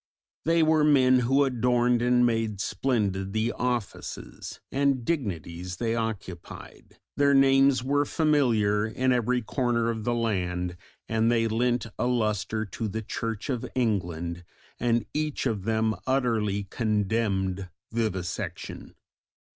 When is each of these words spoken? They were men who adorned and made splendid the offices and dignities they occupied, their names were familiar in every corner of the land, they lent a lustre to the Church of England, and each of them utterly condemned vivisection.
They 0.45 0.63
were 0.63 0.83
men 0.83 1.19
who 1.19 1.43
adorned 1.43 2.01
and 2.01 2.25
made 2.25 2.59
splendid 2.59 3.33
the 3.33 3.51
offices 3.51 4.59
and 4.71 5.05
dignities 5.05 5.77
they 5.77 5.93
occupied, 5.93 6.97
their 7.17 7.35
names 7.35 7.83
were 7.83 8.05
familiar 8.05 8.87
in 8.87 9.11
every 9.11 9.43
corner 9.43 9.91
of 9.91 10.03
the 10.03 10.15
land, 10.15 10.75
they 11.07 11.47
lent 11.47 11.85
a 11.99 12.07
lustre 12.07 12.65
to 12.65 12.87
the 12.87 13.03
Church 13.03 13.47
of 13.47 13.63
England, 13.75 14.43
and 14.79 15.05
each 15.13 15.45
of 15.45 15.65
them 15.65 15.95
utterly 16.07 16.63
condemned 16.63 17.69
vivisection. 17.91 18.95